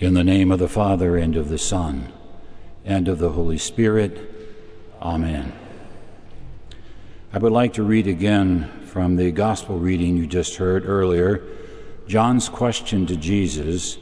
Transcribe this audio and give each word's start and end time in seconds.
In 0.00 0.14
the 0.14 0.24
name 0.24 0.50
of 0.50 0.58
the 0.58 0.66
Father, 0.66 1.18
and 1.18 1.36
of 1.36 1.50
the 1.50 1.58
Son, 1.58 2.10
and 2.86 3.06
of 3.06 3.18
the 3.18 3.32
Holy 3.32 3.58
Spirit. 3.58 4.18
Amen. 5.02 5.52
I 7.34 7.38
would 7.38 7.52
like 7.52 7.74
to 7.74 7.82
read 7.82 8.06
again 8.06 8.70
from 8.86 9.16
the 9.16 9.30
gospel 9.30 9.78
reading 9.78 10.16
you 10.16 10.26
just 10.26 10.56
heard 10.56 10.86
earlier 10.86 11.42
John's 12.06 12.48
question 12.48 13.04
to 13.08 13.14
Jesus 13.16 13.98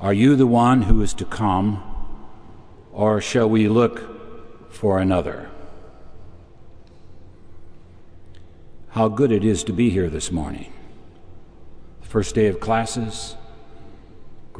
Are 0.00 0.12
you 0.12 0.34
the 0.34 0.48
one 0.48 0.82
who 0.82 1.00
is 1.02 1.14
to 1.14 1.24
come, 1.24 1.84
or 2.90 3.20
shall 3.20 3.48
we 3.48 3.68
look 3.68 4.72
for 4.72 4.98
another? 4.98 5.48
How 8.88 9.06
good 9.06 9.30
it 9.30 9.44
is 9.44 9.62
to 9.64 9.72
be 9.72 9.90
here 9.90 10.10
this 10.10 10.32
morning. 10.32 10.72
First 12.02 12.34
day 12.34 12.48
of 12.48 12.58
classes 12.58 13.36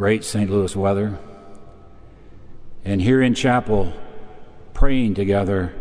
great 0.00 0.24
St. 0.24 0.48
Louis 0.48 0.74
weather, 0.74 1.18
and 2.86 3.02
here 3.02 3.20
in 3.20 3.34
chapel, 3.34 3.92
praying 4.72 5.12
together 5.12 5.74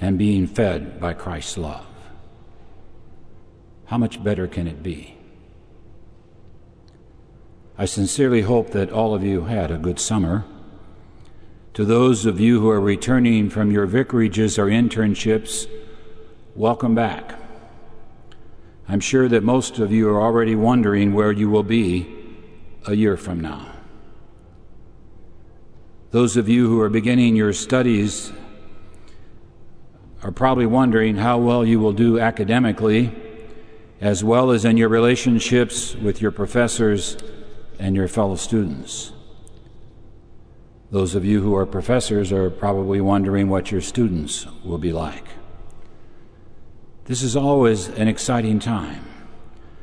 and 0.00 0.16
being 0.16 0.46
fed 0.46 1.00
by 1.00 1.12
Christ's 1.12 1.58
love. 1.58 1.84
How 3.86 3.98
much 3.98 4.22
better 4.22 4.46
can 4.46 4.68
it 4.68 4.84
be? 4.84 5.16
I 7.76 7.86
sincerely 7.86 8.42
hope 8.42 8.70
that 8.70 8.92
all 8.92 9.16
of 9.16 9.24
you 9.24 9.46
had 9.46 9.72
a 9.72 9.78
good 9.78 9.98
summer. 9.98 10.44
To 11.74 11.84
those 11.84 12.26
of 12.26 12.38
you 12.38 12.60
who 12.60 12.70
are 12.70 12.80
returning 12.80 13.50
from 13.50 13.72
your 13.72 13.86
vicarages 13.86 14.60
or 14.60 14.66
internships, 14.66 15.66
welcome 16.54 16.94
back. 16.94 17.34
I'm 18.86 19.00
sure 19.00 19.28
that 19.28 19.42
most 19.42 19.80
of 19.80 19.90
you 19.90 20.08
are 20.08 20.22
already 20.22 20.54
wondering 20.54 21.14
where 21.14 21.32
you 21.32 21.50
will 21.50 21.64
be 21.64 22.19
a 22.86 22.94
year 22.94 23.16
from 23.16 23.40
now. 23.40 23.66
Those 26.10 26.36
of 26.36 26.48
you 26.48 26.68
who 26.68 26.80
are 26.80 26.88
beginning 26.88 27.36
your 27.36 27.52
studies 27.52 28.32
are 30.22 30.32
probably 30.32 30.66
wondering 30.66 31.16
how 31.16 31.38
well 31.38 31.64
you 31.64 31.78
will 31.78 31.92
do 31.92 32.18
academically, 32.18 33.12
as 34.00 34.24
well 34.24 34.50
as 34.50 34.64
in 34.64 34.76
your 34.76 34.88
relationships 34.88 35.94
with 35.94 36.20
your 36.20 36.30
professors 36.30 37.16
and 37.78 37.94
your 37.94 38.08
fellow 38.08 38.36
students. 38.36 39.12
Those 40.90 41.14
of 41.14 41.24
you 41.24 41.40
who 41.40 41.54
are 41.54 41.66
professors 41.66 42.32
are 42.32 42.50
probably 42.50 43.00
wondering 43.00 43.48
what 43.48 43.70
your 43.70 43.80
students 43.80 44.46
will 44.64 44.78
be 44.78 44.92
like. 44.92 45.24
This 47.04 47.22
is 47.22 47.36
always 47.36 47.88
an 47.88 48.08
exciting 48.08 48.58
time 48.58 49.09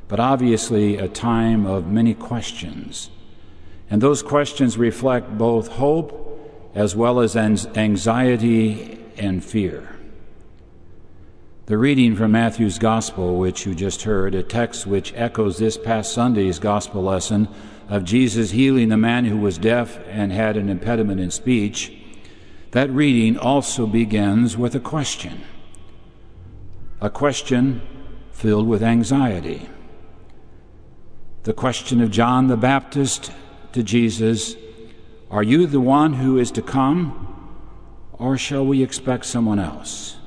but 0.07 0.19
obviously 0.19 0.97
a 0.97 1.07
time 1.07 1.65
of 1.65 1.87
many 1.87 2.13
questions. 2.13 3.09
And 3.89 4.01
those 4.01 4.23
questions 4.23 4.77
reflect 4.77 5.37
both 5.37 5.67
hope 5.67 6.23
as 6.75 6.95
well 6.95 7.19
as 7.19 7.35
anxiety 7.35 8.99
and 9.17 9.43
fear. 9.43 9.95
The 11.65 11.77
reading 11.77 12.15
from 12.15 12.31
Matthew's 12.31 12.79
Gospel, 12.79 13.37
which 13.37 13.65
you 13.65 13.75
just 13.75 14.03
heard, 14.03 14.35
a 14.35 14.43
text 14.43 14.87
which 14.87 15.13
echoes 15.15 15.57
this 15.57 15.77
past 15.77 16.13
Sunday's 16.13 16.59
Gospel 16.59 17.03
lesson 17.03 17.49
of 17.89 18.05
Jesus 18.05 18.51
healing 18.51 18.89
the 18.89 18.97
man 18.97 19.25
who 19.25 19.37
was 19.37 19.57
deaf 19.57 19.99
and 20.07 20.31
had 20.31 20.55
an 20.55 20.69
impediment 20.69 21.19
in 21.19 21.31
speech, 21.31 21.91
that 22.71 22.89
reading 22.89 23.37
also 23.37 23.85
begins 23.85 24.55
with 24.55 24.75
a 24.75 24.79
question. 24.79 25.41
A 27.01 27.09
question 27.09 27.81
filled 28.31 28.67
with 28.67 28.83
anxiety 28.83 29.67
the 31.47 31.53
question 31.53 32.01
of 32.01 32.11
John 32.11 32.47
the 32.47 32.57
Baptist 32.57 33.31
to 33.71 33.81
Jesus 33.81 34.57
Are 35.31 35.41
you 35.41 35.65
the 35.65 35.79
one 35.79 36.11
who 36.11 36.37
is 36.37 36.51
to 36.51 36.61
come, 36.61 37.57
or 38.11 38.37
shall 38.37 38.65
we 38.65 38.83
expect 38.83 39.23
someone 39.23 39.57
else? 39.57 40.17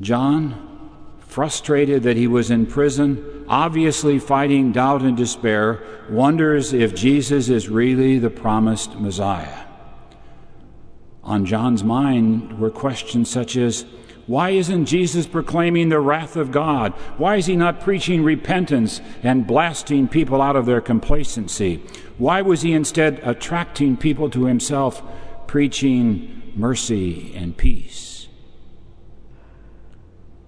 John, 0.00 1.18
frustrated 1.18 2.04
that 2.04 2.16
he 2.16 2.28
was 2.28 2.48
in 2.48 2.66
prison, 2.66 3.44
obviously 3.48 4.20
fighting 4.20 4.70
doubt 4.70 5.02
and 5.02 5.16
despair, 5.16 5.82
wonders 6.08 6.72
if 6.72 6.94
Jesus 6.94 7.48
is 7.48 7.68
really 7.68 8.20
the 8.20 8.30
promised 8.30 9.00
Messiah. 9.00 9.64
On 11.24 11.44
John's 11.44 11.82
mind 11.82 12.56
were 12.60 12.70
questions 12.70 13.28
such 13.28 13.56
as 13.56 13.84
why 14.26 14.50
isn't 14.50 14.86
Jesus 14.86 15.26
proclaiming 15.26 15.88
the 15.88 15.98
wrath 15.98 16.36
of 16.36 16.52
God? 16.52 16.92
Why 17.16 17.36
is 17.36 17.46
he 17.46 17.56
not 17.56 17.80
preaching 17.80 18.22
repentance 18.22 19.00
and 19.22 19.46
blasting 19.46 20.06
people 20.06 20.40
out 20.40 20.54
of 20.54 20.64
their 20.64 20.80
complacency? 20.80 21.82
Why 22.18 22.40
was 22.42 22.62
he 22.62 22.72
instead 22.72 23.20
attracting 23.24 23.96
people 23.96 24.30
to 24.30 24.44
himself, 24.44 25.02
preaching 25.48 26.52
mercy 26.54 27.34
and 27.34 27.56
peace? 27.56 28.28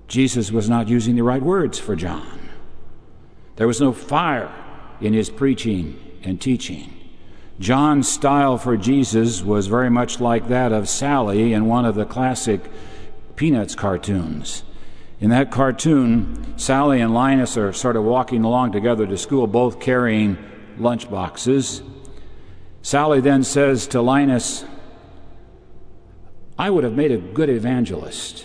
Jesus 0.06 0.52
was 0.52 0.68
not 0.68 0.86
using 0.86 1.16
the 1.16 1.24
right 1.24 1.42
words 1.42 1.78
for 1.78 1.96
John. 1.96 2.50
There 3.56 3.66
was 3.66 3.80
no 3.80 3.92
fire 3.92 4.52
in 5.00 5.12
his 5.12 5.30
preaching 5.30 5.98
and 6.22 6.40
teaching. 6.40 6.92
John's 7.58 8.08
style 8.08 8.58
for 8.58 8.76
Jesus 8.76 9.42
was 9.42 9.66
very 9.66 9.90
much 9.90 10.20
like 10.20 10.48
that 10.48 10.72
of 10.72 10.88
Sally 10.88 11.52
in 11.52 11.66
one 11.66 11.84
of 11.84 11.94
the 11.94 12.04
classic 12.04 12.60
Peanuts 13.36 13.74
cartoons. 13.74 14.62
In 15.20 15.30
that 15.30 15.50
cartoon, 15.50 16.58
Sally 16.58 17.00
and 17.00 17.14
Linus 17.14 17.56
are 17.56 17.72
sort 17.72 17.96
of 17.96 18.04
walking 18.04 18.44
along 18.44 18.72
together 18.72 19.06
to 19.06 19.16
school, 19.16 19.46
both 19.46 19.80
carrying 19.80 20.36
lunch 20.78 21.10
boxes. 21.10 21.82
Sally 22.82 23.20
then 23.20 23.42
says 23.42 23.86
to 23.88 24.02
Linus, 24.02 24.64
I 26.58 26.70
would 26.70 26.84
have 26.84 26.94
made 26.94 27.10
a 27.10 27.18
good 27.18 27.48
evangelist. 27.48 28.44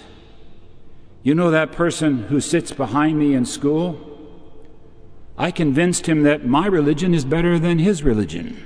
You 1.22 1.36
know 1.36 1.52
that 1.52 1.72
person 1.72 2.24
who 2.24 2.40
sits 2.40 2.72
behind 2.72 3.20
me 3.20 3.34
in 3.34 3.46
school? 3.46 4.06
I 5.38 5.52
convinced 5.52 6.08
him 6.08 6.24
that 6.24 6.46
my 6.46 6.66
religion 6.66 7.14
is 7.14 7.26
better 7.26 7.60
than 7.60 7.80
his 7.80 8.04
religion. 8.04 8.66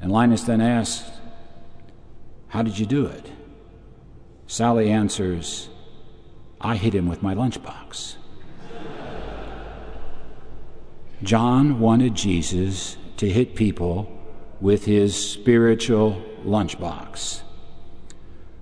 And 0.00 0.12
Linus 0.12 0.42
then 0.42 0.60
asks, 0.60 1.10
How 2.48 2.62
did 2.62 2.78
you 2.78 2.86
do 2.86 3.06
it? 3.06 3.30
Sally 4.48 4.90
answers, 4.90 5.68
I 6.58 6.76
hit 6.76 6.94
him 6.94 7.06
with 7.06 7.22
my 7.22 7.34
lunchbox. 7.34 8.16
John 11.22 11.78
wanted 11.78 12.14
Jesus 12.14 12.96
to 13.18 13.28
hit 13.28 13.54
people 13.54 14.10
with 14.58 14.86
his 14.86 15.14
spiritual 15.14 16.24
lunchbox. 16.44 17.42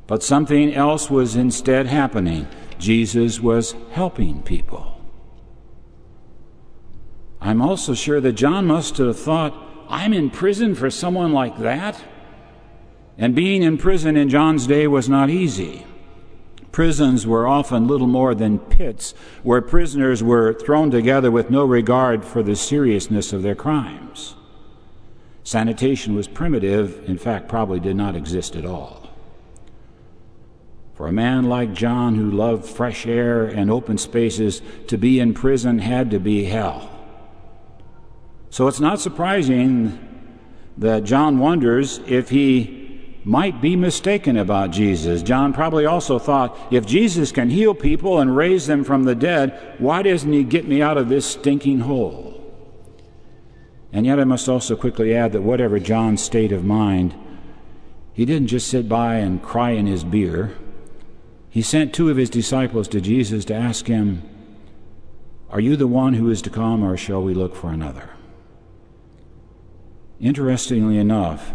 But 0.08 0.24
something 0.24 0.74
else 0.74 1.08
was 1.08 1.36
instead 1.36 1.86
happening. 1.86 2.48
Jesus 2.78 3.38
was 3.38 3.76
helping 3.92 4.42
people. 4.42 5.00
I'm 7.40 7.62
also 7.62 7.94
sure 7.94 8.20
that 8.20 8.32
John 8.32 8.66
must 8.66 8.96
have 8.96 9.16
thought, 9.16 9.54
I'm 9.88 10.12
in 10.12 10.30
prison 10.30 10.74
for 10.74 10.90
someone 10.90 11.32
like 11.32 11.58
that? 11.58 12.02
And 13.18 13.34
being 13.34 13.62
in 13.62 13.78
prison 13.78 14.16
in 14.16 14.28
John's 14.28 14.66
day 14.66 14.86
was 14.86 15.08
not 15.08 15.30
easy. 15.30 15.86
Prisons 16.70 17.26
were 17.26 17.48
often 17.48 17.88
little 17.88 18.06
more 18.06 18.34
than 18.34 18.58
pits 18.58 19.14
where 19.42 19.62
prisoners 19.62 20.22
were 20.22 20.52
thrown 20.52 20.90
together 20.90 21.30
with 21.30 21.48
no 21.48 21.64
regard 21.64 22.22
for 22.22 22.42
the 22.42 22.54
seriousness 22.54 23.32
of 23.32 23.42
their 23.42 23.54
crimes. 23.54 24.34
Sanitation 25.42 26.14
was 26.14 26.28
primitive, 26.28 27.08
in 27.08 27.16
fact, 27.16 27.48
probably 27.48 27.80
did 27.80 27.96
not 27.96 28.14
exist 28.14 28.56
at 28.56 28.66
all. 28.66 29.08
For 30.92 31.06
a 31.06 31.12
man 31.12 31.44
like 31.44 31.72
John, 31.72 32.16
who 32.16 32.30
loved 32.30 32.66
fresh 32.66 33.06
air 33.06 33.44
and 33.44 33.70
open 33.70 33.96
spaces, 33.96 34.60
to 34.88 34.98
be 34.98 35.20
in 35.20 35.32
prison 35.32 35.78
had 35.78 36.10
to 36.10 36.18
be 36.18 36.44
hell. 36.44 36.90
So 38.50 38.66
it's 38.66 38.80
not 38.80 39.00
surprising 39.00 39.98
that 40.78 41.04
John 41.04 41.38
wonders 41.38 42.00
if 42.06 42.30
he 42.30 42.75
might 43.26 43.60
be 43.60 43.74
mistaken 43.74 44.36
about 44.36 44.70
Jesus. 44.70 45.20
John 45.20 45.52
probably 45.52 45.84
also 45.84 46.16
thought, 46.16 46.56
if 46.70 46.86
Jesus 46.86 47.32
can 47.32 47.50
heal 47.50 47.74
people 47.74 48.20
and 48.20 48.36
raise 48.36 48.68
them 48.68 48.84
from 48.84 49.02
the 49.02 49.16
dead, 49.16 49.74
why 49.78 50.02
doesn't 50.02 50.32
he 50.32 50.44
get 50.44 50.68
me 50.68 50.80
out 50.80 50.96
of 50.96 51.08
this 51.08 51.26
stinking 51.26 51.80
hole? 51.80 52.40
And 53.92 54.06
yet, 54.06 54.20
I 54.20 54.24
must 54.24 54.48
also 54.48 54.76
quickly 54.76 55.12
add 55.12 55.32
that 55.32 55.42
whatever 55.42 55.80
John's 55.80 56.22
state 56.22 56.52
of 56.52 56.64
mind, 56.64 57.16
he 58.12 58.24
didn't 58.24 58.46
just 58.46 58.68
sit 58.68 58.88
by 58.88 59.16
and 59.16 59.42
cry 59.42 59.70
in 59.70 59.86
his 59.86 60.04
beer. 60.04 60.56
He 61.50 61.62
sent 61.62 61.92
two 61.92 62.10
of 62.10 62.16
his 62.16 62.30
disciples 62.30 62.86
to 62.88 63.00
Jesus 63.00 63.44
to 63.46 63.54
ask 63.54 63.88
him, 63.88 64.22
Are 65.50 65.58
you 65.60 65.74
the 65.74 65.88
one 65.88 66.14
who 66.14 66.30
is 66.30 66.42
to 66.42 66.50
come, 66.50 66.84
or 66.84 66.96
shall 66.96 67.24
we 67.24 67.34
look 67.34 67.56
for 67.56 67.70
another? 67.70 68.10
Interestingly 70.20 70.98
enough, 70.98 71.52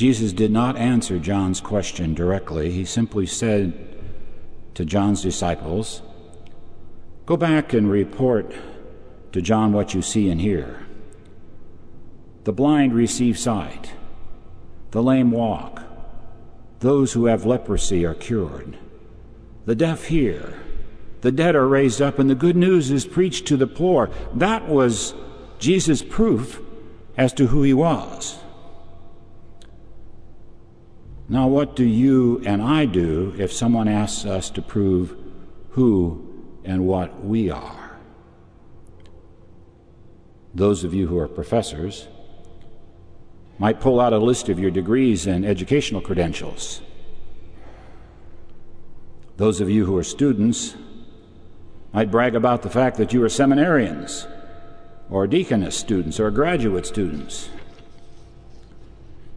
Jesus 0.00 0.32
did 0.32 0.50
not 0.50 0.78
answer 0.78 1.18
John's 1.18 1.60
question 1.60 2.14
directly. 2.14 2.70
He 2.70 2.86
simply 2.86 3.26
said 3.26 3.98
to 4.72 4.86
John's 4.86 5.20
disciples, 5.20 6.00
Go 7.26 7.36
back 7.36 7.74
and 7.74 7.90
report 7.90 8.50
to 9.32 9.42
John 9.42 9.74
what 9.74 9.92
you 9.92 10.00
see 10.00 10.30
and 10.30 10.40
hear. 10.40 10.86
The 12.44 12.52
blind 12.54 12.94
receive 12.94 13.38
sight, 13.38 13.92
the 14.92 15.02
lame 15.02 15.32
walk, 15.32 15.82
those 16.78 17.12
who 17.12 17.26
have 17.26 17.44
leprosy 17.44 18.06
are 18.06 18.14
cured, 18.14 18.78
the 19.66 19.74
deaf 19.74 20.06
hear, 20.06 20.62
the 21.20 21.30
dead 21.30 21.54
are 21.54 21.68
raised 21.68 22.00
up, 22.00 22.18
and 22.18 22.30
the 22.30 22.34
good 22.34 22.56
news 22.56 22.90
is 22.90 23.04
preached 23.04 23.46
to 23.48 23.56
the 23.58 23.66
poor. 23.66 24.08
That 24.32 24.66
was 24.66 25.12
Jesus' 25.58 26.00
proof 26.00 26.58
as 27.18 27.34
to 27.34 27.48
who 27.48 27.62
he 27.62 27.74
was. 27.74 28.38
Now, 31.30 31.46
what 31.46 31.76
do 31.76 31.84
you 31.84 32.42
and 32.44 32.60
I 32.60 32.86
do 32.86 33.32
if 33.38 33.52
someone 33.52 33.86
asks 33.86 34.24
us 34.24 34.50
to 34.50 34.60
prove 34.60 35.16
who 35.70 36.44
and 36.64 36.84
what 36.84 37.24
we 37.24 37.48
are? 37.48 37.96
Those 40.52 40.82
of 40.82 40.92
you 40.92 41.06
who 41.06 41.16
are 41.18 41.28
professors 41.28 42.08
might 43.60 43.78
pull 43.78 44.00
out 44.00 44.12
a 44.12 44.18
list 44.18 44.48
of 44.48 44.58
your 44.58 44.72
degrees 44.72 45.28
and 45.28 45.46
educational 45.46 46.00
credentials. 46.00 46.80
Those 49.36 49.60
of 49.60 49.70
you 49.70 49.86
who 49.86 49.96
are 49.96 50.02
students 50.02 50.74
might 51.92 52.10
brag 52.10 52.34
about 52.34 52.62
the 52.62 52.70
fact 52.70 52.96
that 52.96 53.12
you 53.12 53.22
are 53.22 53.28
seminarians 53.28 54.28
or 55.08 55.28
deaconess 55.28 55.76
students 55.76 56.18
or 56.18 56.32
graduate 56.32 56.86
students. 56.86 57.50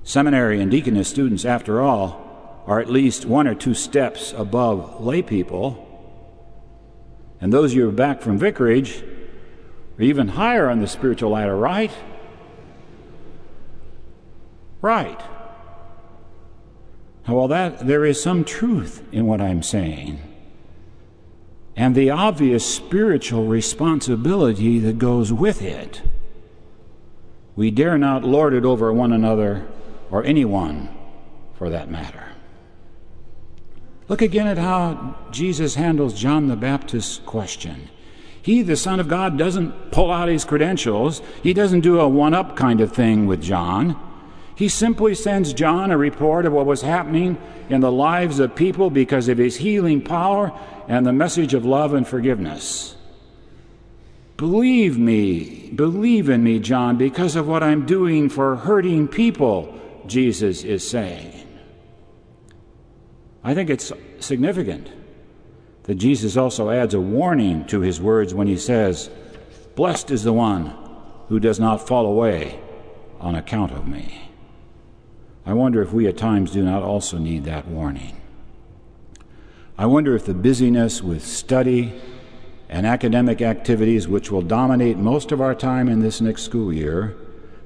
Seminary 0.03 0.61
and 0.61 0.69
deaconess 0.69 1.07
students, 1.07 1.45
after 1.45 1.81
all, 1.81 2.63
are 2.67 2.79
at 2.79 2.89
least 2.89 3.25
one 3.25 3.47
or 3.47 3.55
two 3.55 3.73
steps 3.73 4.33
above 4.35 5.01
lay 5.01 5.21
people. 5.21 5.79
And 7.41 7.51
those 7.51 7.73
you 7.73 7.87
are 7.89 7.91
back 7.91 8.21
from 8.21 8.37
vicarage 8.37 9.03
are 9.97 10.03
even 10.03 10.29
higher 10.29 10.69
on 10.69 10.79
the 10.79 10.87
spiritual 10.87 11.31
ladder, 11.31 11.55
right? 11.55 11.91
Right. 14.81 15.19
Well, 17.27 17.47
that 17.47 17.87
there 17.87 18.05
is 18.05 18.21
some 18.21 18.43
truth 18.43 19.01
in 19.11 19.25
what 19.25 19.41
I'm 19.41 19.63
saying 19.63 20.21
and 21.75 21.95
the 21.95 22.09
obvious 22.09 22.65
spiritual 22.65 23.45
responsibility 23.45 24.79
that 24.79 24.99
goes 24.99 25.33
with 25.33 25.61
it. 25.61 26.01
We 27.55 27.71
dare 27.71 27.97
not 27.97 28.23
lord 28.23 28.53
it 28.53 28.65
over 28.65 28.93
one 28.93 29.11
another 29.11 29.67
or 30.13 30.23
anyone 30.23 30.87
for 31.55 31.71
that 31.71 31.89
matter. 31.89 32.23
Look 34.07 34.21
again 34.21 34.45
at 34.45 34.59
how 34.59 35.17
Jesus 35.31 35.73
handles 35.73 36.13
John 36.13 36.47
the 36.47 36.55
Baptist's 36.55 37.17
question. 37.25 37.89
He, 38.39 38.61
the 38.61 38.75
Son 38.75 38.99
of 38.99 39.07
God, 39.07 39.39
doesn't 39.39 39.91
pull 39.91 40.11
out 40.11 40.29
his 40.29 40.45
credentials. 40.45 41.23
He 41.41 41.51
doesn't 41.51 41.81
do 41.81 41.99
a 41.99 42.07
one 42.07 42.35
up 42.35 42.55
kind 42.55 42.79
of 42.79 42.93
thing 42.93 43.25
with 43.25 43.41
John. 43.41 43.99
He 44.55 44.69
simply 44.69 45.15
sends 45.15 45.51
John 45.51 45.89
a 45.89 45.97
report 45.97 46.45
of 46.45 46.53
what 46.53 46.67
was 46.67 46.83
happening 46.83 47.41
in 47.69 47.81
the 47.81 47.91
lives 47.91 48.39
of 48.39 48.55
people 48.55 48.91
because 48.91 49.29
of 49.29 49.39
his 49.39 49.57
healing 49.57 49.99
power 49.99 50.51
and 50.87 51.07
the 51.07 51.13
message 51.13 51.55
of 51.55 51.65
love 51.65 51.95
and 51.95 52.07
forgiveness. 52.07 52.95
Believe 54.37 54.99
me, 54.99 55.71
believe 55.73 56.29
in 56.29 56.43
me, 56.43 56.59
John, 56.59 56.97
because 56.97 57.35
of 57.35 57.47
what 57.47 57.63
I'm 57.63 57.87
doing 57.87 58.29
for 58.29 58.57
hurting 58.57 59.07
people, 59.07 59.79
Jesus 60.07 60.63
is 60.63 60.87
saying. 60.87 61.47
I 63.43 63.53
think 63.53 63.69
it's 63.69 63.91
significant 64.19 64.89
that 65.83 65.95
Jesus 65.95 66.37
also 66.37 66.69
adds 66.69 66.93
a 66.93 67.01
warning 67.01 67.65
to 67.67 67.81
his 67.81 67.99
words 67.99 68.33
when 68.33 68.47
he 68.47 68.57
says, 68.57 69.09
Blessed 69.75 70.11
is 70.11 70.23
the 70.23 70.33
one 70.33 70.73
who 71.27 71.39
does 71.39 71.59
not 71.59 71.85
fall 71.87 72.05
away 72.05 72.59
on 73.19 73.35
account 73.35 73.71
of 73.71 73.87
me. 73.87 74.29
I 75.45 75.53
wonder 75.53 75.81
if 75.81 75.91
we 75.91 76.07
at 76.07 76.17
times 76.17 76.51
do 76.51 76.63
not 76.63 76.83
also 76.83 77.17
need 77.17 77.43
that 77.45 77.67
warning. 77.67 78.21
I 79.77 79.87
wonder 79.87 80.15
if 80.15 80.25
the 80.25 80.33
busyness 80.33 81.01
with 81.01 81.25
study 81.25 81.99
and 82.69 82.87
academic 82.87 83.41
activities, 83.41 84.07
which 84.07 84.31
will 84.31 84.41
dominate 84.41 84.97
most 84.97 85.31
of 85.31 85.41
our 85.41 85.53
time 85.53 85.89
in 85.89 85.99
this 85.99 86.21
next 86.21 86.43
school 86.43 86.71
year, 86.71 87.15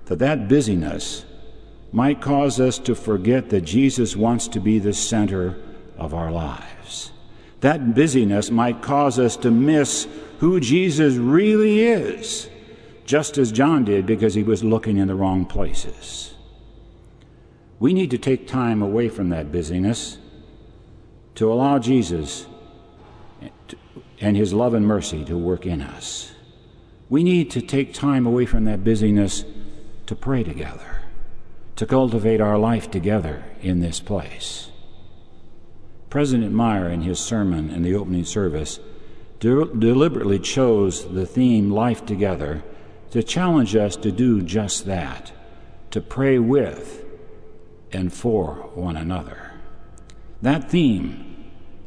that 0.05 0.19
that 0.19 0.47
busyness 0.47 1.25
might 1.91 2.21
cause 2.21 2.59
us 2.59 2.77
to 2.79 2.95
forget 2.95 3.49
that 3.49 3.61
Jesus 3.61 4.15
wants 4.15 4.47
to 4.49 4.59
be 4.59 4.79
the 4.79 4.93
center 4.93 5.57
of 5.97 6.13
our 6.13 6.31
lives. 6.31 7.11
That 7.61 7.95
busyness 7.95 8.51
might 8.51 8.81
cause 8.81 9.17
us 9.17 9.35
to 9.37 9.51
miss 9.51 10.07
who 10.39 10.59
Jesus 10.59 11.15
really 11.15 11.81
is, 11.81 12.49
just 13.05 13.37
as 13.37 13.51
John 13.51 13.85
did 13.85 14.05
because 14.05 14.33
he 14.33 14.43
was 14.43 14.63
looking 14.63 14.97
in 14.97 15.07
the 15.07 15.15
wrong 15.15 15.45
places. 15.45 16.35
We 17.79 17.93
need 17.93 18.11
to 18.11 18.17
take 18.17 18.47
time 18.47 18.81
away 18.81 19.09
from 19.09 19.29
that 19.29 19.51
busyness 19.51 20.17
to 21.35 21.51
allow 21.51 21.79
Jesus 21.79 22.47
and 24.19 24.35
his 24.35 24.53
love 24.53 24.73
and 24.73 24.85
mercy 24.85 25.23
to 25.25 25.37
work 25.37 25.65
in 25.65 25.81
us. 25.81 26.31
We 27.09 27.23
need 27.23 27.51
to 27.51 27.61
take 27.61 27.93
time 27.93 28.25
away 28.25 28.45
from 28.45 28.65
that 28.65 28.83
busyness 28.83 29.45
to 30.07 30.15
pray 30.15 30.43
together, 30.43 31.03
to 31.77 31.85
cultivate 31.85 32.41
our 32.41 32.57
life 32.57 32.91
together 32.91 33.45
in 33.61 33.79
this 33.79 33.99
place. 33.99 34.69
President 36.09 36.51
Meyer, 36.51 36.89
in 36.89 37.01
his 37.01 37.19
sermon 37.19 37.69
in 37.69 37.83
the 37.83 37.95
opening 37.95 38.25
service, 38.25 38.79
de- 39.39 39.65
deliberately 39.65 40.39
chose 40.39 41.07
the 41.13 41.25
theme 41.25 41.69
Life 41.69 42.05
Together 42.05 42.63
to 43.11 43.21
challenge 43.21 43.75
us 43.75 43.95
to 43.97 44.11
do 44.11 44.41
just 44.41 44.85
that, 44.85 45.31
to 45.91 46.01
pray 46.01 46.39
with 46.39 47.05
and 47.91 48.11
for 48.11 48.55
one 48.73 48.97
another. 48.97 49.51
That 50.41 50.69
theme 50.69 51.26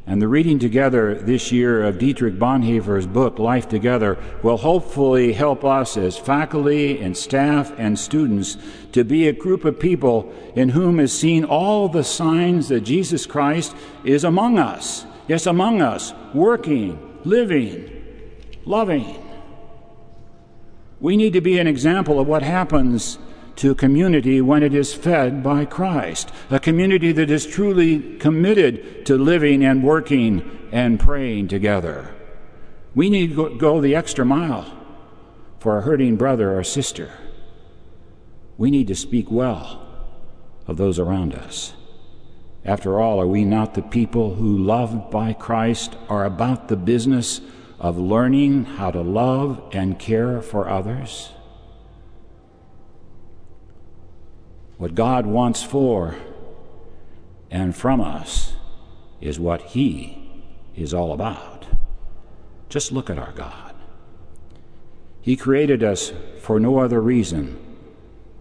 and 0.07 0.21
the 0.21 0.27
reading 0.27 0.57
together 0.57 1.13
this 1.13 1.51
year 1.51 1.83
of 1.83 1.99
Dietrich 1.99 2.39
Bonhoeffer's 2.39 3.05
book, 3.05 3.37
Life 3.37 3.69
Together, 3.69 4.17
will 4.41 4.57
hopefully 4.57 5.31
help 5.33 5.63
us 5.63 5.95
as 5.95 6.17
faculty 6.17 6.99
and 6.99 7.15
staff 7.15 7.71
and 7.77 7.97
students 7.97 8.57
to 8.93 9.03
be 9.03 9.27
a 9.27 9.33
group 9.33 9.63
of 9.63 9.79
people 9.79 10.33
in 10.55 10.69
whom 10.69 10.99
is 10.99 11.17
seen 11.17 11.45
all 11.45 11.87
the 11.87 12.03
signs 12.03 12.69
that 12.69 12.81
Jesus 12.81 13.27
Christ 13.27 13.75
is 14.03 14.23
among 14.23 14.57
us. 14.57 15.05
Yes, 15.27 15.45
among 15.45 15.81
us, 15.81 16.13
working, 16.33 17.19
living, 17.23 18.03
loving. 18.65 19.17
We 20.99 21.15
need 21.15 21.33
to 21.33 21.41
be 21.41 21.59
an 21.59 21.67
example 21.67 22.19
of 22.19 22.27
what 22.27 22.41
happens 22.41 23.19
to 23.57 23.75
community 23.75 24.41
when 24.41 24.63
it 24.63 24.73
is 24.73 24.93
fed 24.93 25.43
by 25.43 25.65
Christ, 25.65 26.31
a 26.49 26.59
community 26.59 27.11
that 27.11 27.29
is 27.29 27.45
truly 27.45 28.17
committed 28.17 29.05
to 29.05 29.17
living 29.17 29.63
and 29.63 29.83
working 29.83 30.69
and 30.71 30.99
praying 30.99 31.47
together. 31.47 32.15
We 32.95 33.09
need 33.09 33.35
to 33.35 33.57
go 33.57 33.81
the 33.81 33.95
extra 33.95 34.25
mile 34.25 34.77
for 35.59 35.77
a 35.77 35.81
hurting 35.81 36.17
brother 36.17 36.57
or 36.57 36.63
sister. 36.63 37.11
We 38.57 38.71
need 38.71 38.87
to 38.87 38.95
speak 38.95 39.29
well 39.31 39.87
of 40.67 40.77
those 40.77 40.99
around 40.99 41.33
us. 41.33 41.73
After 42.63 42.99
all, 42.99 43.19
are 43.19 43.27
we 43.27 43.43
not 43.43 43.73
the 43.73 43.81
people 43.81 44.35
who, 44.35 44.57
loved 44.57 45.09
by 45.09 45.33
Christ, 45.33 45.95
are 46.09 46.25
about 46.25 46.67
the 46.67 46.75
business 46.75 47.41
of 47.79 47.97
learning 47.97 48.65
how 48.65 48.91
to 48.91 49.01
love 49.01 49.69
and 49.71 49.97
care 49.97 50.41
for 50.41 50.69
others? 50.69 51.31
What 54.81 54.95
God 54.95 55.27
wants 55.27 55.61
for 55.61 56.15
and 57.51 57.75
from 57.75 58.01
us 58.01 58.53
is 59.19 59.39
what 59.39 59.61
He 59.61 60.43
is 60.75 60.91
all 60.91 61.13
about. 61.13 61.67
Just 62.67 62.91
look 62.91 63.07
at 63.07 63.19
our 63.19 63.31
God. 63.33 63.75
He 65.21 65.35
created 65.35 65.83
us 65.83 66.11
for 66.39 66.59
no 66.59 66.79
other 66.79 66.99
reason 66.99 67.59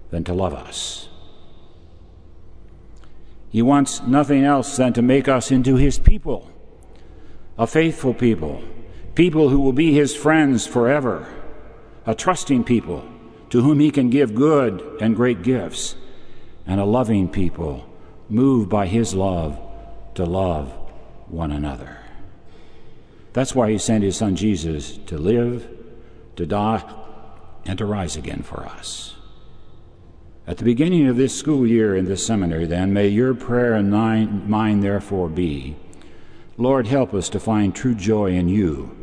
than 0.09 0.25
to 0.25 0.33
love 0.33 0.55
us. 0.55 1.11
He 3.51 3.61
wants 3.61 4.01
nothing 4.01 4.43
else 4.43 4.79
than 4.79 4.95
to 4.95 5.03
make 5.03 5.29
us 5.29 5.51
into 5.51 5.77
His 5.77 5.99
people, 5.99 6.51
a 7.59 7.67
faithful 7.67 8.15
people, 8.15 8.65
people 9.15 9.51
who 9.51 9.61
will 9.61 9.75
be 9.75 9.93
His 9.93 10.17
friends 10.17 10.67
forever, 10.67 11.29
a 12.07 12.15
trusting 12.15 12.65
people 12.65 13.05
to 13.51 13.61
whom 13.61 13.79
He 13.79 13.91
can 13.91 14.09
give 14.09 14.35
good 14.35 14.81
and 15.03 15.15
great 15.15 15.43
gifts 15.43 15.97
and 16.71 16.81
a 16.81 16.85
loving 16.85 17.29
people 17.29 17.85
moved 18.29 18.71
by 18.71 18.87
His 18.87 19.13
love 19.13 19.59
to 20.15 20.25
love 20.25 20.69
one 21.27 21.51
another. 21.51 21.99
That's 23.33 23.57
why 23.57 23.73
He 23.73 23.79
sent 23.79 24.05
His 24.05 24.17
Son 24.17 24.37
Jesus 24.37 24.97
to 25.07 25.19
live, 25.19 25.69
to 26.37 26.47
die, 26.47 26.85
and 27.65 27.77
to 27.77 27.85
rise 27.85 28.15
again 28.15 28.45
for 28.45 28.61
us. 28.61 29.17
At 30.47 30.59
the 30.59 30.65
beginning 30.65 31.09
of 31.09 31.17
this 31.17 31.37
school 31.37 31.67
year 31.67 31.97
in 31.97 32.05
this 32.05 32.25
seminary, 32.25 32.67
then, 32.67 32.93
may 32.93 33.09
your 33.09 33.35
prayer 33.35 33.75
and 33.75 33.91
mine 33.91 34.79
therefore 34.79 35.29
be 35.29 35.77
Lord, 36.57 36.87
help 36.87 37.15
us 37.15 37.29
to 37.31 37.41
find 37.41 37.75
true 37.75 37.97
joy 37.97 38.33
in 38.33 38.49
you 38.49 38.97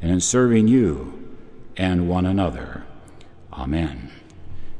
and 0.00 0.10
in 0.10 0.20
serving 0.20 0.68
you 0.68 1.28
and 1.76 2.08
one 2.08 2.24
another. 2.24 2.84
Amen. 3.52 4.11